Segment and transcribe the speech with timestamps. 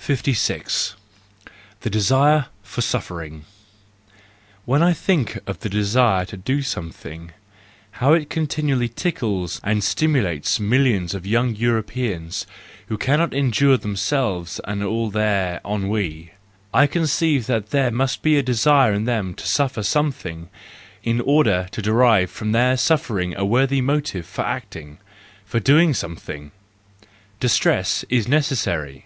[0.00, 0.94] 56.
[1.82, 3.44] The Desire for Suffering
[4.64, 7.32] .—When I think of the desire to do something,
[7.90, 12.46] how it continually tickles and stimulates millions of young Europeans,
[12.86, 16.32] who cannot endure themselves and all their ennui,—
[16.72, 20.48] I conceive that there must be a desire in them to suffer something,
[21.04, 24.96] in order to derive from their suffering a worthy motive for acting,
[25.44, 26.50] for doing something.
[27.40, 29.04] Distress is necessary!